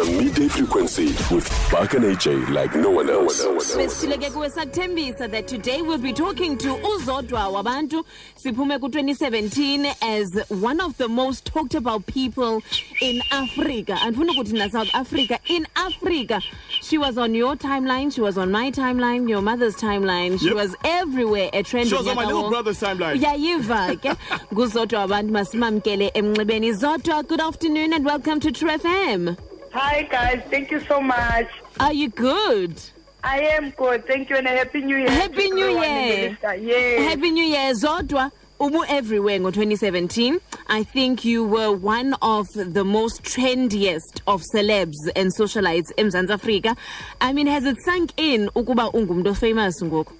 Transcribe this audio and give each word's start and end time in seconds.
The 0.00 0.06
midday 0.24 0.48
frequency 0.48 1.08
with 1.34 1.46
Buck 1.70 1.92
and 1.92 2.04
AJ 2.04 2.48
like 2.54 2.74
no 2.74 2.88
one 2.90 3.10
else. 3.10 3.44
besishileke 3.76 4.30
kuwe 4.30 4.50
sakuthembisa 4.50 5.30
that 5.30 5.46
today 5.46 5.82
we'll 5.82 5.98
be 5.98 6.12
talking 6.14 6.56
to 6.58 6.68
uzodwa 6.68 7.48
wabantu. 7.52 8.04
Siphume 8.34 8.78
ku-2017 8.80 9.94
as 10.00 10.32
one 10.48 10.80
of 10.80 10.96
the 10.96 11.06
most 11.06 11.44
talked 11.44 11.74
about 11.74 12.06
people 12.06 12.62
in 13.02 13.20
africa. 13.30 13.92
Andifuna 14.00 14.32
ukuthi 14.32 14.52
na-south 14.54 14.88
africa 14.94 15.38
in 15.48 15.66
africa 15.76 16.40
she 16.80 16.96
was 16.96 17.18
on 17.18 17.34
your 17.34 17.54
timeline 17.56 18.10
she 18.10 18.22
was 18.22 18.38
on 18.38 18.50
my 18.50 18.70
timeline 18.70 19.28
your 19.28 19.42
mother's 19.42 19.76
timeline. 19.76 20.38
She 20.40 20.46
Yep. 20.46 20.54
was 20.54 20.76
everywhere 20.84 21.50
a 21.52 21.62
trend 21.62 21.88
She 21.90 21.94
was 21.94 22.06
on 22.06 22.16
my 22.16 22.24
little 22.24 22.48
brother's 22.48 22.80
timeline. 22.80 23.18
uyayiva 23.20 23.96
ke 24.00 24.16
nguzodwa 24.54 25.00
wabantu 25.00 25.32
masimamkele 25.32 26.10
emnxebeni. 26.14 26.72
Zodwa 26.72 27.22
good 27.28 27.40
afternoon 27.40 27.92
and 27.92 28.06
welcome 28.06 28.40
to 28.40 28.50
true 28.50 28.70
fm 28.78 29.36
Hi 29.72 30.02
guys, 30.02 30.42
thank 30.50 30.70
you 30.70 30.80
so 30.80 31.00
much. 31.00 31.48
are 31.78 31.92
you 31.92 32.08
good 32.08 32.80
I 33.22 33.40
am 33.40 33.70
good. 33.70 34.06
Thank 34.06 34.30
you 34.30 34.36
and 34.36 34.46
a 34.46 34.50
happy 34.50 34.80
new 34.80 34.96
year. 34.96 35.10
Happy 35.10 35.50
New 35.50 35.78
Year. 35.82 36.38
Yeah. 36.42 37.02
Happy 37.02 37.30
New 37.30 37.44
Year, 37.44 37.72
Zodwa. 37.74 38.32
Umu 38.60 38.84
everywhere 38.88 39.36
in 39.36 39.42
2017. 39.42 40.38
I 40.68 40.82
think 40.82 41.24
you 41.24 41.44
were 41.44 41.72
one 41.72 42.14
of 42.22 42.46
the 42.54 42.84
most 42.84 43.22
trendiest 43.22 44.20
of 44.26 44.42
celebs 44.54 44.96
and 45.16 45.34
socialites 45.34 45.90
in 45.96 46.10
South 46.10 46.30
Africa. 46.30 46.76
I 47.20 47.32
mean, 47.32 47.46
has 47.46 47.64
it 47.64 47.80
sunk 47.82 48.12
in 48.16 48.48
ukuba 48.54 48.92
ungumdo 48.92 49.36
famous 49.36 49.82
ngoku? 49.82 50.12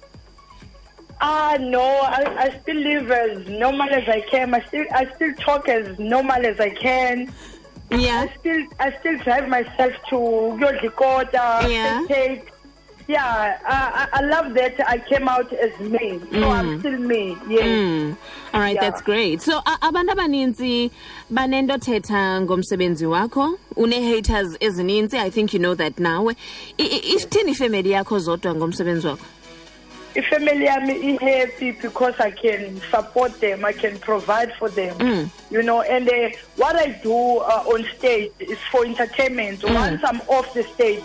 Ah 1.21 1.55
no, 1.59 1.81
I, 1.81 2.45
I 2.45 2.59
still 2.61 2.77
live 2.77 3.11
as 3.11 3.47
normal 3.47 3.89
as 3.89 4.07
I 4.09 4.21
can. 4.21 4.55
I 4.55 4.61
still 4.65 4.85
I 4.91 5.05
still 5.15 5.33
talk 5.35 5.69
as 5.69 5.99
normal 5.99 6.43
as 6.43 6.59
I 6.59 6.71
can. 6.71 7.31
Yeah. 7.91 8.27
I 8.29 8.37
still 8.39 8.67
I 8.79 8.97
still 8.99 9.17
drive 9.19 9.47
myself 9.49 9.93
to 10.09 10.15
Yodlikota, 10.61 11.69
Yeah. 11.69 12.03
take. 12.07 12.47
Yeah, 13.07 13.57
I, 13.65 14.07
I 14.13 14.21
love 14.21 14.53
that 14.53 14.75
I 14.87 14.97
came 14.99 15.27
out 15.27 15.51
as 15.51 15.77
me. 15.79 16.21
So 16.31 16.49
I'm 16.49 16.79
still 16.79 16.97
me. 16.97 17.35
Yeah. 17.49 17.61
Mm. 17.63 18.17
All 18.53 18.61
right, 18.61 18.75
Yeah. 18.75 18.81
that's 18.89 19.01
great. 19.01 19.41
So 19.41 19.59
abantu 19.61 20.11
abaninzi 20.13 20.91
banento 21.29 21.77
thetha 21.77 22.39
ngomsebenzi 22.41 23.05
wakho. 23.05 23.57
Une 23.75 23.91
haters 24.01 24.55
ezininzi. 24.59 25.15
I 25.15 25.29
think 25.29 25.51
you 25.53 25.59
know 25.59 25.75
that 25.75 25.95
nawe. 25.97 26.33
I- 26.79 27.15
Ithini 27.17 27.53
family 27.55 27.89
yakho 27.89 28.17
Zodwa 28.19 28.55
ngomsebenzi 28.55 29.07
wakho? 29.07 29.25
Ifamily 30.15 30.67
yami 30.67 30.95
i-happy 31.21 31.71
because 31.71 32.13
i 32.19 32.29
can 32.31 32.81
support 32.89 33.31
them 33.39 33.63
i 33.63 33.71
can 33.71 33.97
provide 33.99 34.51
for 34.59 34.69
them 34.69 34.95
you 35.49 35.61
know 35.63 35.81
and 35.81 36.09
uh, 36.09 36.29
what 36.57 36.75
i 36.75 36.87
do 37.03 37.37
uh, 37.39 37.63
on 37.73 37.85
stage 37.97 38.31
is 38.39 38.57
for 38.71 38.85
entertainment. 38.85 39.63
Once 39.63 40.01
i'm 40.03 40.21
off 40.27 40.53
the 40.53 40.63
stage 40.63 41.03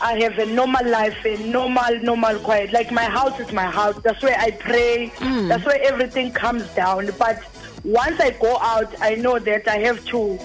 i 0.00 0.12
have 0.20 0.36
a 0.38 0.46
normal 0.46 0.84
life 0.88 1.16
a 1.24 1.36
normal 1.46 1.92
normal 2.02 2.36
quiet. 2.40 2.72
Like 2.72 2.90
my 2.92 3.04
house 3.04 3.38
is 3.40 3.52
my 3.52 3.66
house. 3.66 3.96
That's 4.02 4.22
where 4.22 4.38
i 4.38 4.50
pray. 4.50 5.12
That's 5.48 5.64
where 5.64 5.80
everything 5.82 6.32
comes 6.32 6.64
down. 6.74 7.10
But 7.18 7.38
once 7.84 8.18
i 8.20 8.30
go 8.30 8.56
out 8.58 8.90
i 9.00 9.14
know 9.16 9.38
that 9.38 9.66
i 9.68 9.78
have 9.78 10.04
to 10.06 10.38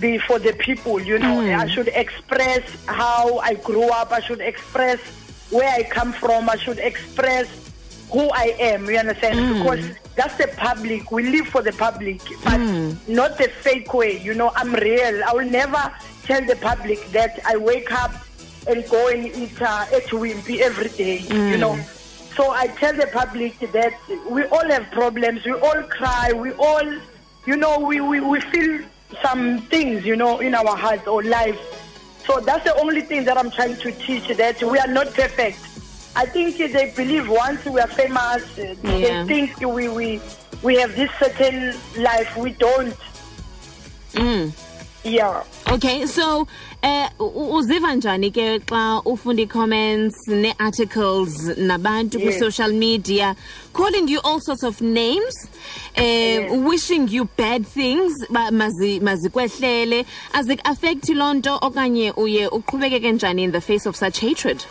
be 0.00 0.18
for 0.18 0.38
the 0.38 0.52
people 0.54 1.00
you 1.00 1.18
know. 1.18 1.40
I 1.40 1.66
should 1.68 1.88
express 1.88 2.62
how 2.86 3.38
i 3.38 3.54
grew 3.54 3.88
up. 3.90 4.12
I 4.12 4.20
should 4.20 4.40
express 4.40 5.00
where 5.50 5.68
i 5.74 5.82
come 5.82 6.12
from 6.12 6.48
i 6.48 6.56
should 6.56 6.78
express 6.78 7.48
who 8.10 8.28
i 8.30 8.54
am 8.58 8.88
you 8.88 8.96
understand? 8.98 9.38
Mm. 9.38 9.58
Because 9.58 9.96
that's 10.14 10.36
the 10.36 10.48
public 10.56 11.10
we 11.10 11.24
live 11.24 11.46
for 11.48 11.62
the 11.62 11.72
public 11.72 12.20
but 12.44 12.60
mm. 12.60 12.96
not 13.08 13.36
the 13.38 13.48
fake 13.48 13.92
way 13.92 14.20
you 14.20 14.34
know 14.34 14.52
i'm 14.56 14.74
real. 14.74 15.22
I 15.24 15.32
will 15.32 15.50
never 15.50 15.92
tell 16.24 16.44
the 16.44 16.56
public 16.56 17.04
that 17.12 17.38
i 17.44 17.56
wake 17.56 17.92
up 17.92 18.12
and 18.68 18.88
go 18.88 19.08
and 19.08 19.26
eat 19.26 19.60
uh, 19.62 19.86
at 19.92 20.06
wimpy 20.06 20.58
every 20.58 20.88
day 20.90 21.18
you 21.18 21.28
mm. 21.28 21.58
know? 21.58 21.78
So 22.36 22.50
i 22.50 22.66
tell 22.66 22.94
the 22.94 23.08
public 23.08 23.58
that 23.72 23.94
we 24.28 24.44
all 24.44 24.68
have 24.70 24.90
problems 24.90 25.44
we 25.44 25.52
all 25.52 25.82
cry 25.84 26.32
we 26.32 26.52
all 26.52 26.88
you 27.46 27.56
know 27.56 27.78
we, 27.78 28.00
we, 28.00 28.20
we 28.20 28.40
feel 28.40 28.80
some 29.22 29.60
things 29.62 30.04
you 30.04 30.16
know 30.16 30.40
in 30.40 30.54
our 30.54 30.76
hearts 30.76 31.06
or 31.06 31.22
life 31.22 31.58
so 32.26 32.40
that's 32.40 32.64
the 32.64 32.74
only 32.80 33.00
thing 33.00 33.24
that 33.24 33.36
i'm 33.38 33.50
trying 33.50 33.76
to 33.76 33.90
teach 33.92 34.26
that 34.36 34.62
we 34.62 34.78
are 34.78 34.88
not 34.88 35.06
perfect 35.14 35.58
i 36.16 36.24
think 36.26 36.56
they 36.58 36.92
believe 36.96 37.28
once 37.28 37.64
we 37.64 37.80
are 37.80 37.88
famous 37.88 38.42
uh, 38.58 38.74
Yeah. 38.82 39.24
they 39.24 39.46
think 39.46 39.60
we, 39.60 39.88
we 39.88 40.20
we 40.62 40.76
have 40.76 40.94
this 40.96 41.10
certain 41.18 41.74
life 41.98 42.36
we 42.36 42.50
don't 42.52 42.94
Mm. 44.14 44.50
Yeah. 45.06 45.42
Okay, 45.72 46.06
so 46.06 46.46
eh 46.82 47.08
uziva 47.18 47.94
njani 47.94 48.30
ke 48.30 48.58
xa 48.66 49.02
ufunda 49.04 49.42
i-comments 49.42 50.28
ne-articles 50.28 51.56
nabantu 51.56 52.18
Yes. 52.18 52.24
kwi-social 52.38 52.72
media 52.72 53.34
calling 53.72 54.08
you 54.08 54.20
all 54.24 54.40
sorts 54.40 54.62
of 54.64 54.80
names 54.80 55.48
eh 55.94 56.48
wishing 56.50 57.08
you 57.08 57.24
bad 57.36 57.66
things 57.66 58.12
ba- 58.30 58.50
mazi 58.50 59.00
mazikwehlele 59.00 60.04
azik-affecti 60.32 61.14
loo 61.14 61.34
nto 61.34 61.58
okanye 61.62 62.12
uye 62.16 62.46
uqhubekeke 62.48 63.12
njani 63.12 63.42
in 63.44 63.52
the 63.52 63.60
face 63.60 63.86
of 63.88 63.96
such 63.96 64.20
hatred? 64.20 64.64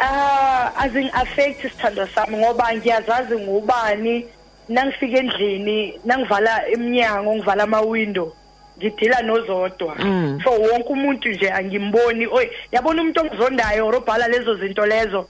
Ah, 0.00 0.72
azing-affect 0.78 1.64
isithando 1.64 2.06
sami 2.14 2.36
ngoba 2.36 2.74
ngiyazazi 2.74 3.34
ngubani 3.36 4.26
nangifika 4.68 5.18
endlini 5.18 6.00
nangivala 6.04 6.68
iminyango 6.68 7.34
ngivala 7.36 7.62
ama-window 7.64 8.32
ngidila 8.78 9.22
nozodwa. 9.22 9.96
So 10.44 10.50
wonke 10.50 10.88
umuntu 10.88 11.28
nje 11.28 11.50
angimboni 11.50 12.26
oy 12.26 12.46
yabona 12.72 13.02
umuntu 13.02 13.20
ongizondayo 13.20 13.86
or 13.86 13.94
obhala 13.96 14.28
lezo 14.28 14.54
zinto 14.54 14.86
lezo. 14.86 15.26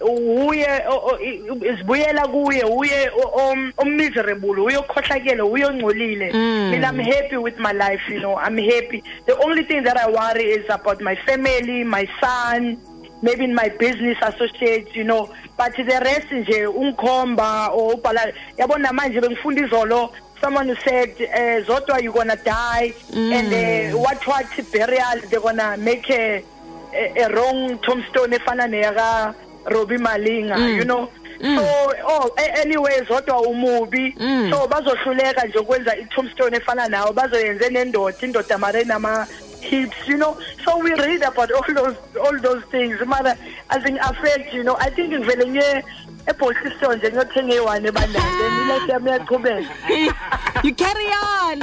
Uye 0.00 0.68
o- 0.90 1.02
o- 1.10 1.18
i- 1.20 1.40
zibuyela 1.76 2.26
kuye 2.28 2.62
uye 2.64 3.10
o- 3.16 3.50
om- 3.50 3.72
ommiserable 3.78 4.60
uye 4.60 4.76
okhohlakele 4.76 5.42
uye 5.42 5.64
ongcolile 5.66 6.32
mina 6.70 6.88
i'm 6.92 7.00
happy 7.00 7.36
with 7.36 7.58
my 7.58 7.72
life 7.72 8.02
you 8.12 8.20
know 8.20 8.36
i'm 8.38 8.58
happy. 8.58 9.02
The 9.26 9.32
only 9.44 9.64
thing 9.64 9.80
that 9.84 9.96
i 9.96 10.06
worry 10.10 10.44
is 10.50 10.68
about 10.70 11.00
my 11.00 11.16
family 11.16 11.82
my 11.84 12.06
son 12.20 12.76
maybe 13.22 13.44
in 13.44 13.54
my 13.54 13.70
business 13.78 14.18
associates 14.22 14.94
you 14.94 15.04
know. 15.04 15.30
But 15.56 15.74
the 15.76 16.00
rest 16.04 16.30
nje 16.30 16.66
ungikhomba 16.66 17.70
or 17.72 17.94
ubhala 17.94 18.32
yabona 18.58 18.92
manje 18.92 19.20
bengifunda 19.20 19.62
izolo 19.66 20.12
someone 20.40 20.68
who 20.68 20.76
said 20.76 21.10
uh, 21.20 21.64
zodwa 21.66 22.02
you're 22.02 22.12
gonna 22.12 22.36
die. 22.36 22.92
And 23.12 23.52
uh, 23.94 23.98
what 23.98 24.26
what 24.26 24.46
burial 24.72 25.20
they're 25.30 25.40
gonna 25.40 25.76
make 25.76 26.08
a, 26.10 26.44
a, 26.92 27.22
a 27.22 27.28
wrong 27.34 27.78
tombstone 27.78 28.30
efana 28.32 28.66
neyaka 28.68 29.34
Robbie 29.70 29.96
Malinga 29.98 30.76
you 30.76 30.84
know? 30.84 31.10
So 31.40 31.62
oh 32.04 32.30
anyway 32.38 33.00
zodwa 33.08 33.42
umubi. 33.42 34.14
So 34.50 34.66
bazohluleka 34.68 35.46
nje 35.46 35.58
ukwenza 35.58 35.96
i-tombstone 35.96 36.56
efana 36.56 36.88
nawo 36.88 37.12
bazoyenze 37.12 37.68
nendoda 37.70 38.16
indoda 38.22 38.58
mare 38.58 38.84
nama 38.84 39.26
hips 39.60 39.96
you 40.08 40.16
know? 40.16 40.36
So 40.64 40.78
we 40.78 40.94
read 40.94 41.22
about 41.22 41.50
all 41.52 41.74
those 41.74 41.96
all 42.22 42.38
those 42.40 42.62
things. 42.70 42.98
Mara 43.06 43.36
azing-affect 43.70 44.54
you 44.54 44.62
know 44.62 44.76
i 44.78 44.88
think 44.90 45.12
in 45.12 45.22
ngivele 45.22 45.84
ngiye 46.26 46.34
ebhokiston 46.34 46.96
nje 46.98 47.08
ngiyothenga 47.10 47.52
eyi-one 47.54 47.88
ebandla. 47.88 48.20
Then 48.38 48.52
ilahle 48.62 48.92
yami 48.92 49.10
iyaqhubeka 49.10 49.72
you 50.64 50.74
carry 50.74 51.08
on. 51.08 51.58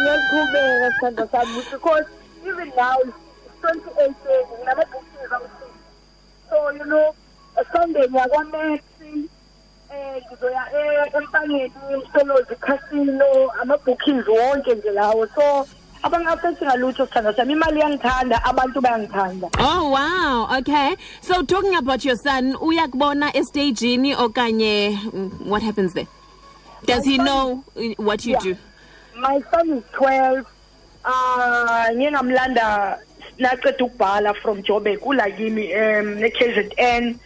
Ngiyaqhubeka 0.00 0.92
sithando 0.92 1.30
sami 1.30 1.62
because 1.70 2.06
even 2.46 2.72
now 2.76 2.96
it's 3.00 3.16
2018 3.62 4.14
nginama-bookings 4.58 5.32
awu-six 5.32 5.72
so 6.50 6.70
you 6.70 6.84
know 6.84 7.14
sunday 7.72 8.06
ngiyakwaMexi 8.08 9.28
eh 9.90 10.22
ngizoya 10.26 10.64
e- 10.72 11.10
empangeni 11.18 11.72
msolozi 11.96 12.54
casino 12.56 13.50
ama-bookings 13.60 14.28
wonke 14.28 14.74
nje 14.74 14.90
lawo. 14.90 15.26
So 15.34 15.66
abanga-affect 16.02 16.62
ngalutho 16.62 17.06
sithando 17.06 17.32
sami 17.36 17.52
imali 17.52 17.78
iyangithanda 17.80 18.44
abantu 18.44 18.80
bayangithanda. 18.80 19.48
Oh 19.58 19.90
wow. 19.90 20.58
Okay. 20.58 20.96
So 21.20 21.42
talking 21.42 21.74
about 21.76 22.04
your 22.04 22.16
son 22.16 22.54
uyakubona 22.54 23.32
estagini 23.34 24.14
okanye 24.14 24.96
mm, 25.12 25.30
what 25.46 25.62
happens 25.62 25.94
there? 25.94 26.08
Does 26.84 27.04
he 27.04 27.16
son- 27.16 27.26
know 27.26 27.64
uh, 27.76 27.94
what 28.02 28.24
you 28.24 28.32
Yeah. 28.32 28.40
do? 28.40 28.56
My 29.16 29.40
son 29.50 29.70
is 29.78 29.84
12 29.92 30.44
ah 31.04 31.86
ngingamlanda 31.94 32.98
naqeda 33.38 33.78
ukubhala 33.80 34.34
from 34.42 34.62
Joburg 34.62 34.98
ula 35.06 35.30
kimi 35.30 35.74
um 35.74 36.18
ne-KZN 36.20 37.18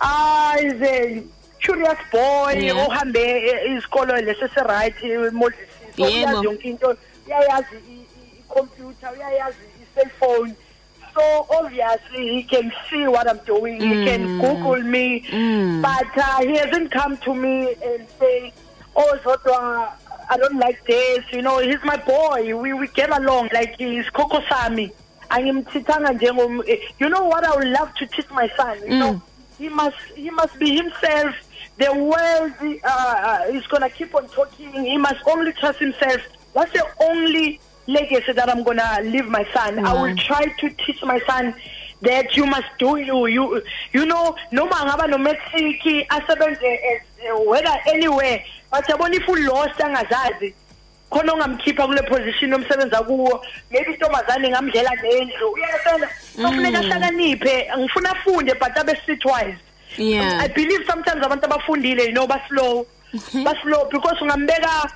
ah 0.00 0.54
is 0.58 0.80
a 0.82 1.22
curious 1.60 1.98
boy 2.12 2.52
Yeah. 2.56 2.86
ohambe 2.86 3.18
eh, 3.20 3.76
isikolo 3.76 4.14
lesi 4.20 4.48
right 4.68 4.94
Moses 5.32 5.58
so 5.96 6.04
Yebo. 6.04 6.42
yonke 6.44 6.64
into 6.64 6.96
uyayazi 7.26 7.76
i- 8.56 8.60
i- 8.60 8.62
i-computer 8.62 9.08
uyayazi 9.12 9.66
i-cellphone 9.82 10.54
so 11.14 11.46
obviously 11.50 12.28
he 12.36 12.42
can 12.42 12.70
see 12.90 13.06
what 13.08 13.26
I'm 13.26 13.38
doing. 13.46 13.80
He 13.80 13.96
can 14.04 14.28
google 14.38 14.82
me. 14.82 15.24
But 15.80 16.18
uh, 16.18 16.40
he 16.42 16.56
hasn't 16.58 16.90
come 16.92 17.16
to 17.18 17.34
me 17.34 17.74
and 17.82 18.06
say 18.20 18.52
oh 18.94 19.18
zodwa 19.24 19.92
I 20.28 20.36
don't 20.36 20.58
like 20.58 20.84
this. 20.84 21.20
You 21.32 21.40
know, 21.42 21.58
he's 21.58 21.82
my 21.84 21.96
boy. 21.96 22.54
We 22.54 22.72
we 22.74 22.88
get 22.88 23.10
along. 23.16 23.48
Like 23.54 23.76
he's 23.78 24.08
Coco 24.10 24.42
Sami. 24.48 24.92
angimthithanga 25.30 26.12
njengom 26.18 26.62
you 26.98 27.08
know 27.08 27.24
what? 27.24 27.44
I 27.44 27.56
would 27.56 27.68
love 27.68 27.94
to 27.94 28.06
teach 28.06 28.30
my 28.30 28.48
son. 28.56 28.78
You 28.86 28.98
know 28.98 29.22
he 29.58 29.68
must 29.70 29.96
he 30.14 30.28
must 30.30 30.58
be 30.58 30.76
himself. 30.76 31.34
The 31.78 31.94
world 31.94 32.52
uh, 32.84 32.88
uh, 32.88 33.44
is 33.56 33.66
gonna 33.68 33.88
keep 33.90 34.14
on 34.14 34.28
talking. 34.28 34.72
He 34.84 34.98
must 34.98 35.20
only 35.26 35.52
trust 35.54 35.78
himself. 35.78 36.20
That's 36.54 36.72
the 36.72 36.86
only 37.00 37.58
legacy 37.86 38.32
that 38.32 38.48
I'm 38.48 38.62
gonna 38.64 39.00
leave 39.02 39.26
my 39.28 39.46
son. 39.54 39.78
I 39.84 39.92
will 39.92 40.16
try 40.16 40.44
to 40.46 40.70
teach 40.70 41.02
my 41.02 41.20
son 41.26 41.54
that 42.02 42.36
you 42.36 42.44
must 42.46 42.68
do 42.78 42.96
you 42.96 43.26
you 43.26 43.62
you 43.92 44.04
know 44.06 44.36
noma 44.52 44.74
ngaba 44.74 45.08
no 45.08 45.18
matric 45.18 45.80
asebenze 46.10 46.62
as, 46.62 47.00
whether 47.46 47.74
anywhere 47.86 48.42
but 48.70 48.84
yabona 48.86 49.14
if 49.14 49.26
ulost 49.26 49.80
angazazi 49.80 50.54
khona 51.10 51.32
ongamkhipha 51.32 51.86
kule 51.86 52.02
position 52.02 52.52
omsebenza 52.54 53.02
kuwo. 53.06 53.40
Maybe 53.70 53.92
intombazane 53.94 54.48
ngamdlela 54.50 54.90
nendlu. 55.02 55.50
Uyabona 55.52 56.08
kufuneka 56.34 56.78
ahlakaniphe 56.78 57.70
ngifuna 57.78 58.10
afunde 58.10 58.54
but 58.54 58.76
abe 58.76 58.96
streetwise 58.96 59.56
Yeah. 59.98 60.40
i 60.42 60.48
believe 60.48 60.84
sometimes 60.84 61.24
abantu 61.24 61.44
abafundile 61.46 62.04
you 62.04 62.12
know 62.12 62.26
baslow 62.26 62.84
baslow 63.44 63.88
because 63.90 64.20
ungambeka 64.20 64.90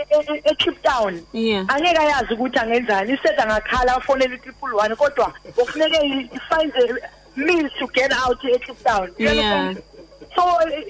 eCape 0.00 0.82
Town 0.82 1.22
Yeah. 1.32 1.64
angeke 1.68 1.98
ayazi 1.98 2.34
ukuthi 2.34 2.58
angenzani. 2.58 3.12
Isetha 3.12 3.46
ngakhala 3.46 3.96
afonele 3.96 4.38
triple 4.38 4.72
one 4.74 4.94
kodwa 4.96 5.32
kufuneke 5.54 6.28
find 6.48 6.72
a 6.76 7.10
means 7.36 7.72
to 7.78 7.86
get 7.88 8.12
out 8.12 8.38
eCape 8.44 8.84
Town 8.84 9.10
Yeah. 9.18 9.74
so 10.34 10.42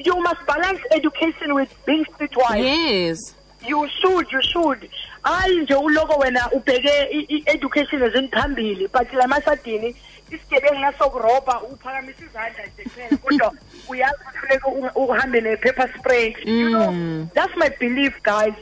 you 0.05 0.17
must 0.23 0.45
balance 0.47 0.81
education 0.91 1.53
with 1.55 1.69
being 1.87 2.05
streetwise 2.05 2.63
yes. 2.65 3.35
You 3.69 3.89
should 4.01 4.27
you 4.33 4.43
should. 4.43 4.89
Hayi 5.23 5.57
nje 5.61 5.75
uloko 5.75 6.21
wena 6.21 6.51
ubheke 6.53 7.03
i- 7.13 7.27
i- 7.29 7.43
education 7.47 8.03
eziniphambili 8.03 8.89
but 8.89 9.13
la 9.13 9.27
masadini 9.29 9.97
isigebengu 10.31 10.81
nasokurobha 10.81 11.61
uphakamisa 11.63 12.25
izandla 12.25 12.63
nje 12.67 12.83
kuphela 12.85 13.17
kodwa 13.17 13.53
uyazi 13.89 14.15
ukuthi 14.23 14.39
funeka 14.39 14.69
uhambe 14.95 15.41
ne-paper 15.41 15.89
spray. 15.99 16.37
You 16.45 16.69
know 16.69 17.27
that's 17.35 17.57
my 17.57 17.69
belief 17.81 18.23
guys. 18.23 18.55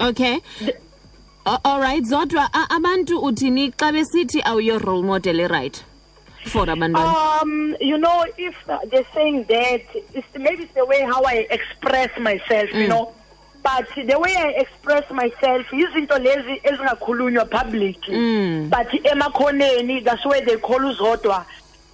Okay 0.00 0.38
A- 1.44 1.58
all 1.64 1.80
right 1.80 2.04
zodwa 2.04 2.48
abantu 2.70 3.18
uthini 3.18 3.70
xa 3.76 3.92
besithi 3.92 4.42
awuyo 4.44 4.78
role 4.78 5.02
model 5.02 5.48
right 5.48 5.84
for 6.44 6.66
abantwana 6.70 7.40
Um, 7.42 7.76
you 7.80 7.98
know, 7.98 8.24
if 8.38 8.54
uh, 8.68 8.78
they're 8.90 9.06
saying 9.14 9.44
that, 9.48 9.82
it's 10.14 10.26
maybe 10.36 10.64
it's 10.64 10.74
the 10.74 10.84
way 10.84 11.00
how 11.02 11.22
I 11.24 11.46
express 11.50 12.10
myself, 12.18 12.72
you 12.74 12.88
know. 12.88 13.12
But 13.62 13.86
the 13.94 14.18
way 14.18 14.34
I 14.36 14.48
express 14.58 15.08
myself, 15.10 15.66
izinto 15.72 16.18
lezi 16.18 16.60
ezingakhulunywa 16.64 17.48
public. 17.50 18.00
But 18.70 18.88
emakhoneni, 19.04 20.02
that's 20.04 20.24
where 20.26 20.40
they 20.44 20.56
call 20.56 20.80
uzodwa 20.80 21.44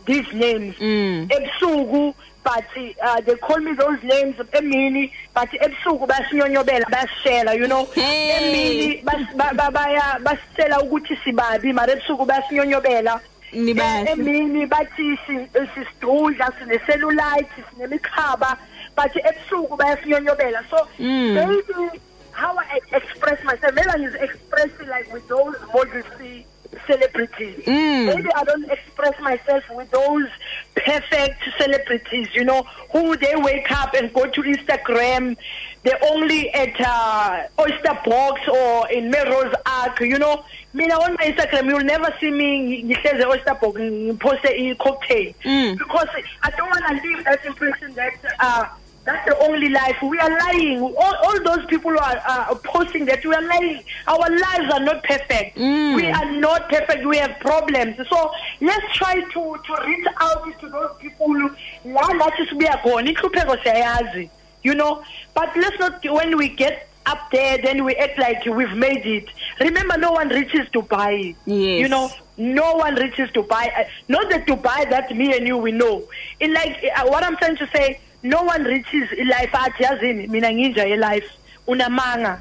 these 0.07 0.33
names. 0.33 0.75
Ebusuku, 0.79 2.15
but 2.45 2.65
uh, 3.03 3.21
they 3.23 3.35
call 3.37 3.59
me 3.59 3.73
those 3.75 4.03
names 4.03 4.37
emini, 4.37 5.11
but 5.35 5.51
ebusuku 5.51 6.07
bayasinyonyobela, 6.07 6.85
bayasishela, 6.85 7.57
you 7.57 7.69
know. 7.69 7.85
Hey. 7.87 8.33
Emini 8.39 9.05
bas- 9.05 9.37
ba- 9.37 9.53
ba- 9.55 9.71
baya 9.71 10.19
basitshela 10.23 10.81
ukuthi 10.83 11.17
sibabi, 11.25 11.73
mara 11.75 11.93
ebusuku 11.93 12.25
bayasinyonyobela. 12.27 13.21
Nibahle. 13.53 14.11
emini 14.13 14.67
bathi 14.67 15.19
si- 15.27 15.49
sisidudla 15.75 16.53
sineselulite 16.59 17.49
sinemikhaba 17.75 18.59
but 18.97 19.11
ebusuku 19.17 19.77
bayasinyonyobela 19.77 20.63
so 20.71 20.87
maybe 20.99 21.99
how 22.33 22.55
i 22.59 22.79
express 22.93 23.43
myself 23.45 23.75
maybe 23.75 23.89
i'm 23.91 24.05
expressing 24.23 24.87
like 24.89 25.11
with 25.15 25.27
those 25.29 25.55
modesty 25.73 26.45
celebrities. 26.89 27.57
Maybe 27.67 28.31
i 28.35 28.43
don't 28.45 28.69
express 28.71 29.15
myself 29.21 29.63
with 29.71 29.91
those 29.91 30.29
perfect 30.75 31.41
celebrities 31.61 32.29
you 32.35 32.45
know 32.45 32.63
who 32.93 33.17
they 33.17 33.35
wake 33.37 33.71
up 33.71 33.95
and 33.95 34.13
go 34.13 34.25
to 34.27 34.43
instagram. 34.43 35.37
They're 35.85 36.05
only 36.13 36.51
at 36.53 36.75
uh, 36.81 37.47
oyster 37.61 37.97
box 38.05 38.41
or 38.49 38.91
in 38.91 39.11
Melrose 39.11 39.55
Arch 39.67 40.01
you 40.01 40.19
know. 40.19 40.45
Mina 40.73 40.95
on 40.95 41.15
my 41.15 41.27
instagram 41.33 41.69
you'll 41.69 41.81
never 41.95 42.13
see 42.21 42.31
me 42.31 42.83
ngihleze 42.83 43.25
oyster 43.27 43.55
box 43.55 43.79
ngiposte 43.79 44.51
i-cocktail. 44.71 45.33
Because 45.77 46.09
i 46.43 46.51
don't 46.57 46.69
want 46.69 46.85
to 46.89 47.09
leave 47.09 47.25
that 47.25 47.45
impression 47.45 47.95
that 47.95 48.15
uh, 48.41 48.67
that's 49.09 49.25
the 49.29 49.37
only 49.49 49.69
life. 49.71 49.97
We 50.03 50.19
are 50.19 50.31
lying. 50.39 50.81
All, 50.83 51.15
all 51.25 51.39
those 51.43 51.65
people 51.67 51.91
who 51.93 51.99
are 51.99 52.21
uh, 52.27 52.55
posting 52.57 53.07
that 53.07 53.25
we 53.25 53.35
are 53.35 53.43
lying. 53.43 53.83
Our 54.07 54.29
lives 54.31 54.69
are 54.75 54.81
not 54.81 55.03
perfect. 55.03 55.57
We 55.57 56.07
are 56.07 56.31
not 56.33 56.69
perfect. 56.69 57.07
We 57.07 57.17
have 57.17 57.39
problems. 57.41 57.97
So 58.09 58.31
let's 58.61 58.89
try 58.95 59.15
to, 59.21 59.43
to 59.67 59.73
reach 59.87 60.07
out 60.21 60.61
to 60.61 60.69
those 60.69 60.93
people. 61.01 61.29
who- 61.33 61.57
La 61.85 62.03
nathi 62.21 62.47
sibuya 62.49 62.81
khona 62.83 63.09
inhlupheko 63.15 63.57
siyayazi. 63.65 64.29
You 64.63 64.75
know, 64.75 65.03
but 65.35 65.57
let's 65.57 65.79
not 65.79 66.05
when 66.05 66.37
we 66.37 66.49
get 66.51 66.85
up 67.07 67.31
there 67.33 67.57
then 67.67 67.85
we 67.87 67.95
act 67.97 68.19
like 68.19 68.45
we've 68.45 68.75
made 68.87 69.07
it. 69.07 69.27
Remember, 69.61 69.97
no 69.97 70.13
one 70.13 70.29
reaches 70.29 70.69
Dubai. 70.75 71.35
Yes. 71.47 71.81
You 71.81 71.89
know, 71.89 72.11
no 72.37 72.75
one 72.75 72.95
reaches 72.97 73.31
Dubai. 73.31 73.65
Uh, 73.79 73.85
Not 74.09 74.29
the 74.29 74.41
Dubai 74.41 74.91
that 74.91 75.17
me 75.17 75.35
and 75.37 75.47
you 75.47 75.57
we 75.57 75.73
know. 75.73 76.03
In 76.41 76.53
like 76.53 76.77
uh, 76.95 77.07
what 77.07 77.23
I'm 77.25 77.37
trying 77.39 77.57
to 77.57 77.67
say, 77.75 78.01
no 78.23 78.43
one 78.43 78.65
reaches 78.65 79.11
life 79.13 79.55
athi 79.55 79.83
yazini 79.85 80.27
mina 80.29 80.49
nginja 80.53 80.85
ye 80.89 80.97
life 80.97 81.31
unamanga. 81.67 82.39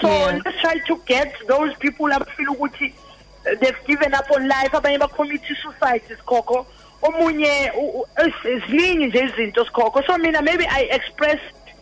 So 0.00 0.08
Yeah. 0.08 0.40
let's 0.44 0.60
try 0.60 0.78
to 0.86 0.96
get 1.06 1.32
those 1.46 1.72
people 1.78 2.06
abafeel 2.12 2.48
ukuthi 2.48 2.92
uh, 3.46 3.54
they've 3.60 3.84
given 3.86 4.14
up 4.14 4.30
on 4.30 4.48
life. 4.48 4.72
Abanye 4.72 4.98
bacommit 4.98 5.40
suicide 5.62 6.02
sikhokho. 6.08 6.66
Omunye 7.02 7.70
u- 7.76 8.00
u- 8.00 8.06
is- 8.26 8.62
ziningi 8.68 9.06
nje 9.06 9.20
izinto 9.24 9.64
sikhokho. 9.64 10.02
So 10.06 10.18
mina 10.18 10.42
maybe 10.42 10.66
I 10.66 10.88
express 10.90 11.38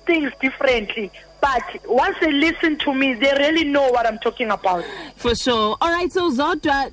things 0.07 0.33
differently. 0.41 1.11
But 1.43 1.63
once 1.89 2.17
they 2.21 2.31
listen 2.33 2.79
to 2.79 2.95
me 2.95 3.15
they 3.15 3.33
really 3.39 3.65
know 3.65 3.89
what 3.91 4.07
I'm 4.07 4.19
talking 4.19 4.51
about. 4.51 4.85
For 5.17 5.35
sure. 5.35 5.77
All 5.81 5.91
right 5.91 6.11
so 6.13 6.31
zodwa 6.31 6.91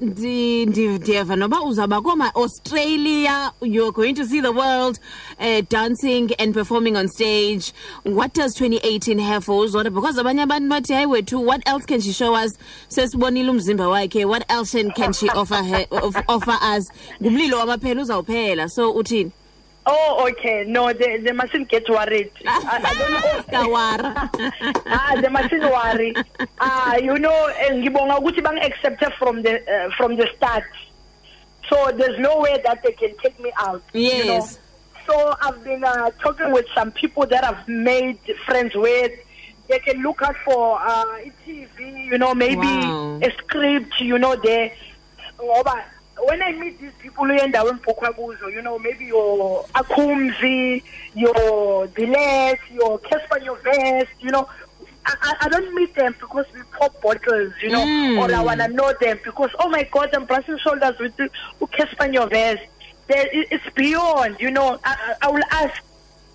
uzawuba 1.64 2.04
koma-australia 2.04 3.54
you're 3.62 3.92
going 3.92 4.16
to 4.16 4.26
see 4.26 4.42
the 4.42 4.52
world 4.52 5.00
uh, 5.40 5.62
dancing 5.70 6.32
and 6.40 6.54
performing 6.54 6.98
on 6.98 7.08
stage. 7.08 7.72
What 8.04 8.34
does 8.34 8.56
2018 8.56 9.20
have 9.20 9.46
for 9.46 9.64
uzodwa 9.66 9.94
because 9.94 10.18
hayi 10.18 11.06
wethu 11.06 11.44
what 11.46 11.62
else 11.68 11.86
can 11.86 12.02
she 12.02 12.12
show 12.12 12.34
us? 12.34 12.58
Sesibonile 12.90 13.50
umzimba 13.52 13.88
wakhe. 13.88 14.26
What 14.28 14.46
else 14.50 14.72
can- 14.72 15.14
she 15.14 15.30
offer, 15.30 15.64
her, 15.64 15.86
of- 15.92 16.16
offer 16.28 16.58
us? 16.62 16.88
So 17.20 18.94
uthini 18.94 19.32
oh 19.90 20.28
okay. 20.30 20.64
No 20.68 20.94
they, 20.94 21.18
they 21.18 21.32
mustn't 21.34 21.68
get 21.70 21.90
worried. 21.90 22.30
I, 22.46 22.78
I 22.90 22.94
don't 23.00 23.14
know. 23.18 24.82
Ah 24.86 25.14
they 25.22 25.30
mustn't 25.30 25.64
worry. 25.66 26.14
Ah 26.62 26.96
you 26.98 27.18
know 27.18 27.40
eh, 27.64 27.74
ngibonga 27.74 28.16
ukuthi 28.22 28.42
bang 28.46 28.60
accepted 28.70 29.12
from 29.20 29.42
the 29.42 29.54
uh, 29.66 29.90
from 29.98 30.16
the 30.16 30.28
start. 30.38 30.64
So 31.70 31.92
there's 31.98 32.20
no 32.20 32.40
way 32.46 32.56
that 32.66 32.82
they 32.84 32.94
can 32.94 33.14
take 33.24 33.38
me 33.40 33.52
out 33.60 33.82
you 33.94 34.26
know? 34.26 34.42
Yes. 34.42 34.60
so 35.06 35.16
i've 35.42 35.64
been 35.64 35.84
uh, 35.84 36.10
talking 36.22 36.52
with 36.54 36.66
some 36.78 36.90
people 36.92 37.26
that 37.34 37.44
i've 37.44 37.66
made 37.68 38.20
friends 38.46 38.74
with. 38.76 39.12
They 39.70 39.80
can 39.80 40.02
look 40.02 40.22
out 40.22 40.36
for 40.46 40.80
uh 40.82 41.06
tv 41.46 42.06
you 42.12 42.18
know 42.18 42.34
maybe 42.34 42.66
Wow. 42.68 43.20
a 43.22 43.30
script 43.38 43.94
you 44.02 44.18
know 44.18 44.36
there 44.36 44.72
ngoba 45.38 45.76
when 46.28 46.42
I 46.42 46.52
meet 46.54 46.80
these 46.80 46.92
people 47.02 47.26
endaweni 47.32 47.80
ngibhukwa 47.80 48.14
kuzo 48.14 48.50
you 48.50 48.62
know 48.62 48.80
maybe 48.80 49.06
your 49.06 49.66
Akhumzi 49.74 50.84
your 51.16 51.88
Diles 51.88 52.60
your 52.74 53.00
Cassper 53.00 53.40
Nyovest 53.42 54.08
you 54.20 54.32
know. 54.32 54.48
I, 55.06 55.34
I, 55.42 55.50
don't 55.50 55.74
meet 55.74 55.96
them 55.96 56.14
because 56.20 56.46
we 56.54 56.62
pop 56.78 57.02
bottles 57.02 57.54
you 57.62 57.70
know 57.70 57.84
Mm. 57.86 58.20
or 58.20 58.36
I 58.36 58.42
want 58.44 58.60
to 58.62 58.68
know 58.68 58.94
them 59.02 59.20
because 59.24 59.50
oh 59.60 59.70
my 59.70 59.84
god 59.92 60.14
I'm 60.14 60.26
brushing 60.26 60.58
shoulders 60.60 61.00
with 61.00 61.16
the 61.18 61.30
Cassper 61.62 62.12
there 63.08 63.26
it- 63.32 63.48
it's 63.50 63.70
beyond 63.76 64.36
you 64.40 64.52
know. 64.52 64.78
I, 64.84 65.16
I, 65.22 65.28
I 65.28 65.32
will 65.32 65.44
ask 65.52 65.74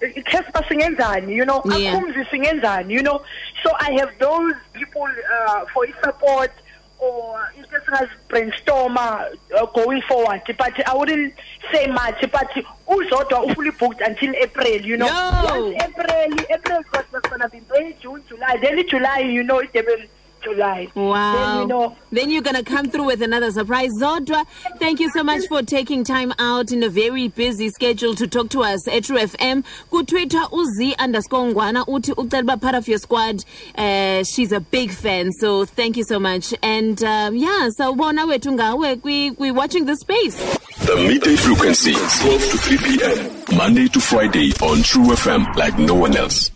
Cassper 0.01 0.63
singenzani? 0.65 1.35
You 1.35 1.45
know 1.45 1.63
Yeah. 1.67 1.93
Akhumzi 1.95 2.25
singenzani 2.31 2.91
you 2.91 3.03
know. 3.03 3.23
So 3.63 3.71
I 3.79 3.93
have 3.93 4.13
those 4.19 4.55
people 4.73 5.07
uh, 5.37 5.67
for 5.73 5.87
support 6.03 6.51
or 7.05 7.53
just 7.57 8.11
brainstormer 8.29 9.37
uh, 9.57 9.67
going 9.67 10.03
forward. 10.03 10.43
But 10.47 10.89
I 10.89 10.95
wouldn't 10.95 11.35
say 11.73 11.87
much 11.87 12.21
but 12.31 12.51
uzodwa 12.89 13.55
fully 13.55 13.71
booked 13.71 14.01
until 14.01 14.35
April 14.37 14.67
you 14.67 14.97
know. 14.97 15.07
Yo. 15.07 15.61
once 15.61 15.83
April 15.83 16.47
April 16.51 16.83
was 16.93 17.23
gonna 17.23 17.49
be 17.49 17.61
May 17.71 17.97
June 18.01 18.23
July. 18.29 18.57
Then 18.61 18.89
July 18.89 19.19
you 19.21 19.43
know 19.43 19.59
it 19.59 19.75
will 19.75 20.07
to 20.45 20.53
lie. 20.53 20.89
Wow. 20.95 21.35
Then, 21.35 21.61
you 21.63 21.67
know, 21.67 21.97
Then 22.11 22.31
you're 22.31 22.43
going 22.43 22.57
to 22.57 22.63
come 22.63 22.89
through 22.89 23.05
with 23.05 23.23
another 23.23 23.51
surprise. 23.51 23.91
Zodwa, 24.01 24.47
thank 24.79 25.01
you 25.01 25.11
so 25.11 25.23
much 25.25 25.47
for 25.49 25.63
taking 25.63 26.05
time 26.05 26.33
out 26.39 26.71
in 26.73 26.83
a 26.83 26.89
very 26.89 27.29
busy 27.29 27.69
schedule 27.71 28.15
to 28.15 28.27
talk 28.27 28.49
to 28.51 28.63
us 28.63 28.87
at 28.89 29.05
True 29.05 29.19
FM. 29.19 29.65
Ku 29.91 30.05
Twitter, 30.05 30.39
uzi 30.53 30.95
underscore 30.99 31.53
ngwana, 31.53 31.85
uti 31.89 32.13
ucela 32.13 32.61
part 32.61 32.75
of 32.75 32.87
your 32.89 32.99
squad. 32.99 33.45
Uh, 33.77 34.23
she's 34.25 34.53
a 34.53 34.61
big 34.61 34.91
fan, 34.91 35.33
so 35.33 35.65
thank 35.65 35.97
you 35.97 36.05
so 36.05 36.19
much. 36.21 36.55
And 36.63 37.03
um, 37.03 37.37
yeah, 37.37 37.69
so 37.71 37.95
bona 37.95 38.27
wethu 38.27 38.57
ngawe, 38.57 39.03
we, 39.03 39.31
we 39.33 39.51
watching 39.51 39.87
the 39.87 39.97
space. 39.97 40.37
The 40.87 40.97
midday 40.97 41.37
frequency, 41.37 41.93
12 41.95 42.51
to 42.51 42.59
3 42.59 42.79
p.m. 42.79 43.57
Monday 43.57 43.89
to 43.89 44.01
Friday 44.01 44.53
on 44.63 44.83
True 44.83 45.07
FM 45.15 45.55
like 45.57 45.79
no 45.79 45.95
one 45.95 46.17
else. 46.17 46.51